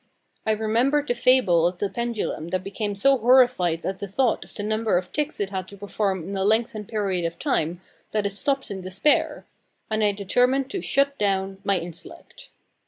I 0.47 0.53
remembered 0.53 1.07
the 1.09 1.13
fable 1.13 1.67
of 1.67 1.77
the 1.77 1.87
pendulum 1.87 2.47
that 2.47 2.63
became 2.63 2.95
so 2.95 3.15
horrified 3.19 3.85
at 3.85 3.99
the 3.99 4.07
thought 4.07 4.43
of 4.43 4.51
the 4.55 4.63
number 4.63 4.97
of 4.97 5.11
ticks 5.11 5.39
it 5.39 5.51
had 5.51 5.67
to 5.67 5.77
perform 5.77 6.27
in 6.27 6.35
a 6.35 6.43
lengthened 6.43 6.87
period 6.87 7.23
of 7.23 7.37
time, 7.37 7.81
that 8.09 8.25
it 8.25 8.31
stopped 8.31 8.71
in 8.71 8.81
despair; 8.81 9.45
and 9.91 10.03
I 10.03 10.11
determined 10.11 10.71
to 10.71 10.81
"shut 10.81 11.19
down" 11.19 11.59
my 11.63 11.77
intellect. 11.77 12.49